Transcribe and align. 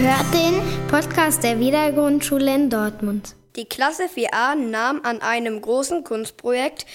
hört 0.00 0.32
den 0.32 0.62
Podcast 0.86 1.42
der 1.42 1.58
Wiedergrundschule 1.58 2.54
in 2.54 2.70
Dortmund. 2.70 3.34
Die 3.56 3.64
Klasse 3.64 4.04
4a 4.04 4.54
nahm 4.54 5.00
an 5.02 5.20
einem 5.20 5.60
großen 5.60 6.04
Kunstprojekt 6.04 6.86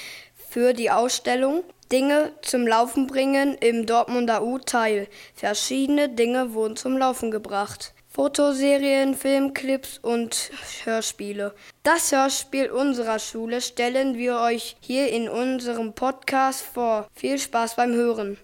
für 0.49 0.71
die 0.71 0.89
Ausstellung 0.89 1.63
Dinge 1.91 2.31
zum 2.41 2.65
Laufen 2.65 3.07
bringen 3.07 3.55
im 3.59 3.85
Dortmunder 3.85 4.41
U 4.43 4.57
teil. 4.57 5.07
Verschiedene 5.35 6.07
Dinge 6.07 6.53
wurden 6.53 6.77
zum 6.77 6.97
Laufen 6.97 7.29
gebracht. 7.29 7.93
Fotoserien, 8.07 9.15
Filmclips 9.15 9.97
und 9.97 10.51
Hörspiele. 10.85 11.53
Das 11.83 12.13
Hörspiel 12.13 12.71
unserer 12.71 13.19
Schule 13.19 13.59
stellen 13.59 14.17
wir 14.17 14.39
euch 14.39 14.77
hier 14.79 15.09
in 15.09 15.27
unserem 15.27 15.93
Podcast 15.93 16.61
vor. 16.61 17.07
Viel 17.13 17.37
Spaß 17.37 17.75
beim 17.75 17.91
Hören. 17.91 18.37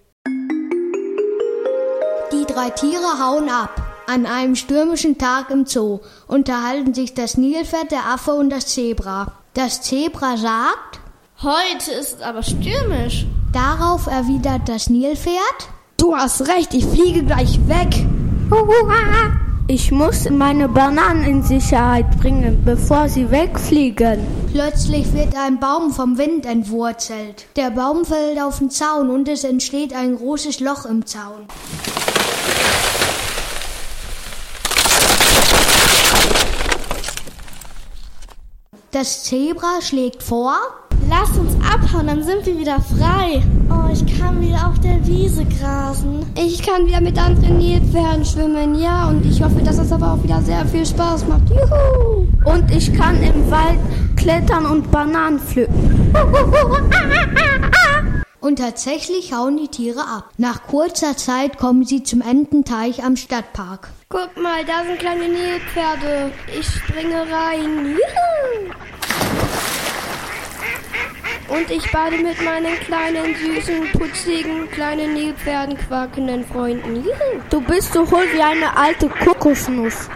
Die 2.34 2.46
drei 2.46 2.70
Tiere 2.71 3.20
hauen 3.20 3.50
ab. 3.50 3.89
An 4.12 4.26
einem 4.26 4.56
stürmischen 4.56 5.20
Tag 5.20 5.52
im 5.52 5.68
Zoo 5.68 6.00
unterhalten 6.26 6.96
sich 6.96 7.14
das 7.14 7.38
Nilpferd, 7.38 7.92
der 7.92 8.08
Affe 8.08 8.34
und 8.34 8.50
das 8.50 8.66
Zebra. 8.66 9.34
Das 9.54 9.84
Zebra 9.84 10.36
sagt, 10.36 11.00
Heute 11.44 11.92
ist 11.92 12.16
es 12.16 12.22
aber 12.24 12.42
stürmisch. 12.42 13.28
Darauf 13.54 14.08
erwidert 14.08 14.68
das 14.68 14.90
Nilpferd, 14.90 15.70
Du 15.98 16.16
hast 16.16 16.48
recht, 16.48 16.74
ich 16.74 16.86
fliege 16.88 17.24
gleich 17.24 17.60
weg. 17.68 18.04
Ich 19.68 19.92
muss 19.92 20.28
meine 20.28 20.68
Bananen 20.68 21.24
in 21.26 21.44
Sicherheit 21.44 22.20
bringen, 22.20 22.64
bevor 22.66 23.07
sie 23.10 23.30
wegfliegen. 23.30 24.26
Plötzlich 24.52 25.14
wird 25.14 25.38
ein 25.38 25.60
Baum 25.60 25.92
vom 25.92 26.18
Wind 26.18 26.48
entwurzelt. 26.48 27.46
Der 27.56 27.70
Baum 27.70 28.06
fällt 28.06 28.42
auf 28.42 28.57
den 28.57 28.71
Zaun 28.71 29.12
und 29.12 29.28
es 29.28 29.44
entsteht 29.44 29.94
ein 29.94 30.16
großes 30.16 30.62
Loch 30.62 30.86
im 30.86 31.06
Zaun. 31.06 31.46
Das 38.92 39.23
Zebra 39.23 39.82
schlägt 39.82 40.23
vor, 40.23 40.58
Lass 41.08 41.30
uns 41.38 41.54
abhauen, 41.64 42.08
dann 42.08 42.23
sind 42.23 42.45
wir 42.45 42.58
wieder 42.58 42.80
frei. 42.82 43.42
Oh, 43.70 43.92
ich 43.92 44.20
kann 44.20 44.42
wieder 44.42 44.68
auf 44.68 44.80
der 44.80 45.06
Wiese 45.08 45.45
grasen. 45.45 46.26
Ich 46.36 46.62
kann 46.62 46.86
wieder 46.86 47.02
mit 47.02 47.17
anderen 47.17 47.58
Nilpferden 47.58 48.26
schwimmen, 48.26 48.80
ja, 48.80 49.08
und 49.08 49.26
ich 49.26 49.42
hoffe, 49.42 49.62
dass 49.64 49.78
das 49.78 49.92
aber 49.92 50.14
auch 50.14 50.23
wieder 50.23 50.42
sehr 50.42 50.66
viel 50.67 50.86
Spaß 50.86 51.28
macht. 51.28 51.50
Juhu! 51.50 52.28
Und 52.45 52.72
ich 52.72 52.94
kann 52.94 53.22
im 53.23 53.50
Wald 53.50 53.80
klettern 54.17 54.66
und 54.66 54.92
Bananen 54.92 55.40
pflücken. 55.40 56.14
Und 58.42 58.60
tatsächlich 58.60 59.34
hauen 59.34 59.58
die 59.58 59.67
Tiere 59.67 60.00
ab. 60.00 60.30
Nach 60.38 60.64
kurzer 60.66 61.17
Zeit 61.17 61.58
kommen 61.58 61.84
sie 61.84 62.04
zum 62.04 62.22
Ententeich 62.22 63.04
am 63.04 63.17
Stadtpark. 63.17 63.90
Guck 64.12 64.42
mal, 64.42 64.66
da 64.66 64.84
sind 64.84 64.98
kleine 64.98 65.28
Nilpferde. 65.28 66.32
Ich 66.48 66.66
springe 66.66 67.28
rein. 67.32 67.96
Juhu! 67.96 68.74
Und 71.56 71.70
ich 71.70 71.92
bade 71.92 72.18
mit 72.18 72.42
meinen 72.44 72.76
kleinen, 72.80 73.36
süßen, 73.36 73.92
putzigen, 73.92 74.68
kleinen 74.72 75.14
Nilpferden 75.14 75.78
quakenden 75.78 76.44
Freunden. 76.44 76.96
Juhu! 76.96 77.40
Du 77.52 77.62
bist 77.62 77.94
so 77.94 78.00
hohl 78.10 78.26
wie 78.34 78.42
eine 78.42 78.76
alte 78.76 79.10
Kokosnuss. 79.10 80.10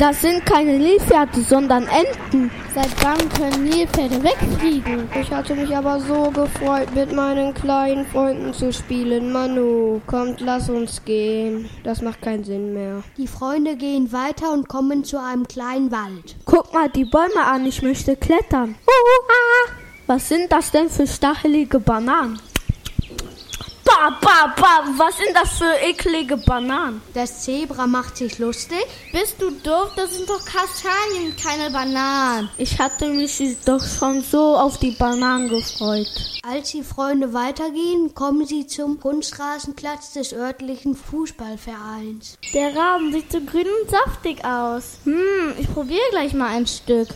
Das 0.00 0.22
sind 0.22 0.46
keine 0.46 0.78
Nilpferde, 0.78 1.42
sondern 1.42 1.86
Enten. 1.86 2.50
Seit 2.74 2.88
wann 3.04 3.28
können 3.28 3.64
Nilpferde 3.64 4.22
wegfliegen? 4.22 5.06
Ich 5.20 5.30
hatte 5.30 5.54
mich 5.54 5.76
aber 5.76 6.00
so 6.00 6.30
gefreut, 6.30 6.94
mit 6.94 7.12
meinen 7.12 7.52
kleinen 7.52 8.06
Freunden 8.06 8.54
zu 8.54 8.72
spielen. 8.72 9.30
Manu, 9.30 10.00
kommt, 10.06 10.40
lass 10.40 10.70
uns 10.70 11.04
gehen. 11.04 11.68
Das 11.84 12.00
macht 12.00 12.22
keinen 12.22 12.44
Sinn 12.44 12.72
mehr. 12.72 13.02
Die 13.18 13.26
Freunde 13.26 13.76
gehen 13.76 14.10
weiter 14.10 14.54
und 14.54 14.68
kommen 14.70 15.04
zu 15.04 15.20
einem 15.20 15.46
kleinen 15.46 15.92
Wald. 15.92 16.34
Guck 16.46 16.72
mal 16.72 16.88
die 16.88 17.04
Bäume 17.04 17.44
an, 17.44 17.66
ich 17.66 17.82
möchte 17.82 18.16
klettern. 18.16 18.76
Was 20.06 20.30
sind 20.30 20.50
das 20.50 20.70
denn 20.70 20.88
für 20.88 21.06
stachelige 21.06 21.78
Bananen? 21.78 22.40
Bah, 24.00 24.16
bah, 24.18 24.54
bah, 24.56 24.82
was 24.96 25.18
sind 25.18 25.36
das 25.36 25.58
für 25.58 25.74
eklige 25.86 26.38
Bananen? 26.38 27.02
Das 27.12 27.42
Zebra 27.42 27.86
macht 27.86 28.16
sich 28.16 28.38
lustig. 28.38 28.86
Bist 29.12 29.34
du 29.38 29.50
doof? 29.50 29.92
Das 29.94 30.16
sind 30.16 30.26
doch 30.26 30.42
Kastanien, 30.42 31.36
keine 31.36 31.70
Bananen. 31.70 32.48
Ich 32.56 32.78
hatte 32.78 33.08
mich 33.10 33.38
doch 33.66 33.82
schon 33.84 34.22
so 34.22 34.56
auf 34.56 34.78
die 34.78 34.92
Bananen 34.92 35.50
gefreut. 35.50 36.08
Als 36.42 36.70
die 36.70 36.82
Freunde 36.82 37.34
weitergehen, 37.34 38.14
kommen 38.14 38.46
sie 38.46 38.66
zum 38.66 38.98
Kunstrasenplatz 38.98 40.14
des 40.14 40.32
örtlichen 40.32 40.96
Fußballvereins. 40.96 42.38
Der 42.54 42.74
Raben 42.74 43.12
sieht 43.12 43.30
so 43.30 43.42
grün 43.42 43.66
und 43.82 43.90
saftig 43.90 44.42
aus. 44.42 45.00
Hm, 45.04 45.52
ich 45.58 45.70
probiere 45.74 46.08
gleich 46.12 46.32
mal 46.32 46.48
ein 46.48 46.66
Stück. 46.66 47.08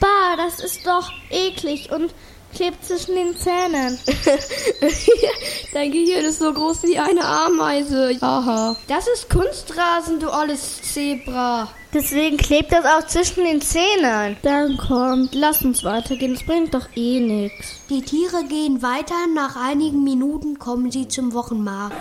Bah, 0.00 0.34
das 0.36 0.58
ist 0.58 0.84
doch 0.84 1.12
eklig 1.30 1.92
und 1.92 2.12
klebt 2.54 2.84
zwischen 2.84 3.14
den 3.14 3.36
Zähnen. 3.36 3.98
Dein 5.72 5.90
Gehirn 5.90 6.24
ist 6.24 6.38
so 6.38 6.52
groß 6.52 6.84
wie 6.84 6.98
eine 6.98 7.24
Ameise. 7.24 8.16
Haha. 8.20 8.76
Das 8.88 9.06
ist 9.08 9.28
Kunstrasen, 9.28 10.20
du 10.20 10.30
alles 10.30 10.80
Zebra. 10.82 11.68
Deswegen 11.92 12.36
klebt 12.36 12.72
das 12.72 12.84
auch 12.84 13.06
zwischen 13.06 13.44
den 13.44 13.60
Zähnen. 13.60 14.36
Dann 14.42 14.76
kommt, 14.76 15.34
lass 15.34 15.62
uns 15.62 15.84
weitergehen. 15.84 16.34
Das 16.34 16.44
bringt 16.44 16.74
doch 16.74 16.88
eh 16.96 17.20
nichts. 17.20 17.80
Die 17.88 18.02
Tiere 18.02 18.44
gehen 18.48 18.82
weiter. 18.82 19.14
Nach 19.34 19.56
einigen 19.56 20.02
Minuten 20.02 20.58
kommen 20.58 20.90
sie 20.90 21.06
zum 21.06 21.32
Wochenmarkt. 21.34 21.94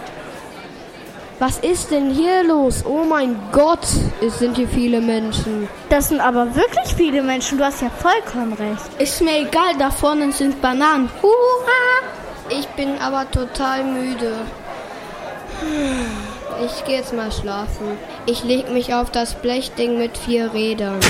Was 1.45 1.57
ist 1.57 1.91
denn 1.91 2.09
hier 2.09 2.45
los? 2.45 2.85
Oh 2.85 3.03
mein 3.03 3.35
Gott, 3.51 3.85
es 4.25 4.39
sind 4.39 4.55
hier 4.55 4.69
viele 4.69 5.01
Menschen. 5.01 5.67
Das 5.89 6.07
sind 6.07 6.21
aber 6.21 6.55
wirklich 6.55 6.95
viele 6.95 7.21
Menschen. 7.21 7.57
Du 7.57 7.65
hast 7.65 7.81
ja 7.81 7.89
vollkommen 7.89 8.53
recht. 8.53 8.81
Ist 8.97 9.19
mir 9.19 9.39
egal, 9.39 9.73
da 9.77 9.91
vorne 9.91 10.31
sind 10.31 10.61
Bananen. 10.61 11.09
Hurra! 11.21 12.07
Ich 12.47 12.65
bin 12.77 12.97
aber 12.97 13.29
total 13.29 13.83
müde. 13.83 14.35
Ich 16.65 16.85
gehe 16.85 16.99
jetzt 16.99 17.13
mal 17.13 17.29
schlafen. 17.29 17.97
Ich 18.25 18.45
leg 18.45 18.71
mich 18.71 18.93
auf 18.93 19.11
das 19.11 19.33
Blechding 19.33 19.97
mit 19.97 20.17
vier 20.17 20.53
Rädern. 20.53 21.01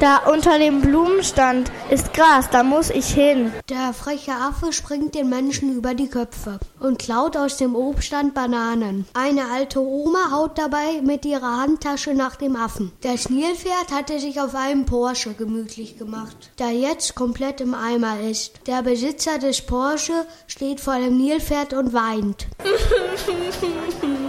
Da 0.00 0.16
unter 0.32 0.58
dem 0.58 0.80
Blumenstand 0.80 1.70
ist 1.90 2.14
Gras, 2.14 2.48
da 2.50 2.62
muss 2.62 2.88
ich 2.88 3.12
hin. 3.12 3.52
Der 3.68 3.92
freche 3.92 4.32
Affe 4.32 4.72
springt 4.72 5.14
den 5.14 5.28
Menschen 5.28 5.76
über 5.76 5.92
die 5.92 6.08
Köpfe 6.08 6.58
und 6.80 6.98
klaut 6.98 7.36
aus 7.36 7.58
dem 7.58 7.76
Obststand 7.76 8.32
Bananen. 8.32 9.04
Eine 9.12 9.50
alte 9.52 9.82
Oma 9.82 10.30
haut 10.30 10.56
dabei 10.56 11.02
mit 11.02 11.26
ihrer 11.26 11.60
Handtasche 11.60 12.14
nach 12.14 12.36
dem 12.36 12.56
Affen. 12.56 12.92
Das 13.02 13.28
Nilpferd 13.28 13.92
hatte 13.92 14.18
sich 14.18 14.40
auf 14.40 14.54
einem 14.54 14.86
Porsche 14.86 15.34
gemütlich 15.34 15.98
gemacht, 15.98 16.50
der 16.58 16.70
jetzt 16.70 17.14
komplett 17.14 17.60
im 17.60 17.74
Eimer 17.74 18.20
ist. 18.20 18.66
Der 18.66 18.80
Besitzer 18.80 19.38
des 19.38 19.60
Porsche 19.60 20.24
steht 20.46 20.80
vor 20.80 20.96
dem 20.96 21.18
Nilpferd 21.18 21.74
und 21.74 21.92
weint. 21.92 22.46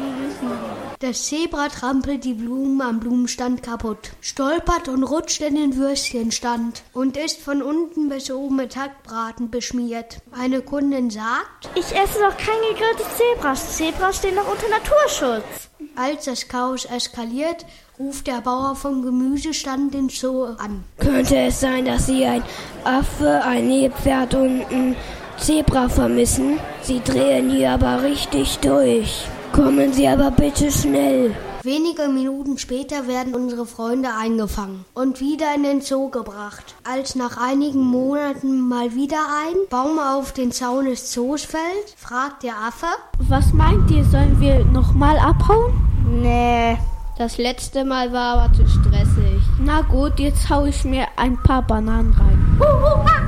Das 1.02 1.26
Zebra 1.26 1.68
trampelt 1.68 2.26
die 2.26 2.36
Blumen 2.36 2.80
am 2.80 3.00
Blumenstand 3.00 3.64
kaputt, 3.64 4.12
stolpert 4.22 4.88
und 4.88 5.04
rutscht 5.04 5.42
in 5.42 5.56
den 5.56 5.76
Würstchenstand 5.76 6.84
und 6.94 7.18
ist 7.18 7.42
von 7.42 7.64
unten 7.64 8.08
bis 8.08 8.30
oben 8.30 8.58
mit 8.58 8.76
Hackbraten 8.76 9.50
beschmiert. 9.50 10.20
Eine 10.32 10.62
Kundin 10.62 11.10
sagt, 11.10 11.70
Ich 11.74 11.86
esse 11.86 12.20
doch 12.20 12.38
kein 12.38 12.62
gegrilltes 12.70 13.08
Zebras. 13.18 13.78
Zebras 13.78 14.18
stehen 14.18 14.36
doch 14.36 14.48
unter 14.48 14.70
Naturschutz. 14.70 15.70
als 15.96 16.26
das 16.26 16.48
Chaos 16.48 16.86
eskaliert, 16.86 17.66
ruft 17.98 18.28
der 18.28 18.42
Bauer 18.42 18.76
vom 18.76 19.02
Gemüsestand 19.02 19.96
den 19.96 20.10
Zoo 20.10 20.44
an. 20.44 20.84
Könnte 21.00 21.36
es 21.36 21.62
sein, 21.62 21.86
dass 21.86 22.06
Sie 22.06 22.24
ein 22.26 22.44
Affe, 22.84 23.42
ein 23.44 23.68
Nilpferd 23.68 24.36
und 24.36 24.62
ein 24.70 24.96
Zebra 25.40 25.90
vermissen? 25.90 26.60
Sie 26.84 27.02
drehen 27.04 27.50
hier 27.50 27.72
aber 27.72 28.04
richtig 28.04 28.60
durch. 28.60 29.26
Kommen 29.54 29.92
Sie 29.92 30.08
aber 30.08 30.32
bitte 30.32 30.72
schnell. 30.72 31.36
Wenige 31.64 32.08
Minuten 32.08 32.58
später 32.58 33.08
werden 33.08 33.36
unsere 33.36 33.66
Freunde 33.66 34.10
eingefangen 34.18 34.86
und 34.94 35.20
wieder 35.20 35.54
in 35.56 35.64
den 35.64 35.82
Zoo 35.82 36.10
gebracht. 36.10 36.74
Als 36.84 37.16
nach 37.16 37.38
einigen 37.38 37.82
Monaten 37.82 38.62
mal 38.68 38.96
wieder 38.96 39.18
ein 39.46 39.58
Baum 39.70 40.00
auf 40.00 40.32
den 40.32 40.52
Zaun 40.52 40.86
des 40.86 41.12
Zoos 41.12 41.44
fällt, 41.44 41.62
fragt 41.98 42.44
der 42.44 42.54
Affe, 42.56 42.88
Was 43.20 43.54
meint 43.54 43.92
ihr, 43.92 44.06
sollen 44.06 44.40
wir 44.40 44.64
nochmal 44.66 45.20
abhauen? 45.20 45.74
Nee. 46.10 46.78
Das 47.18 47.38
letzte 47.38 47.84
Mal 47.84 48.12
war 48.12 48.40
aber 48.40 48.54
zu 48.54 48.66
stressig. 48.68 49.44
Na 49.60 49.82
gut, 49.82 50.20
jetzt 50.20 50.50
hau 50.50 50.66
ich 50.66 50.84
mir 50.86 51.06
ein 51.18 51.38
paar 51.44 51.62
Bananen 51.62 52.14
rein. 52.14 53.21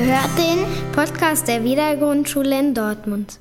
Ihr 0.00 0.06
hört 0.06 0.38
den 0.38 0.92
Podcast 0.92 1.46
der 1.46 1.62
Wiedergrundschule 1.62 2.58
in 2.58 2.72
Dortmund. 2.72 3.38